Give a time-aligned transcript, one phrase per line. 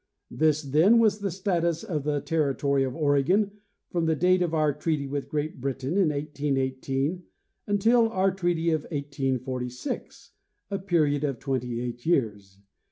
[0.31, 3.51] This, then, was the status of the territory of Oregon
[3.91, 7.21] from the date of our treaty with Great Britain in 1818
[7.67, 10.31] until our treaty of 1846,
[10.71, 12.57] a period of twenty eight years.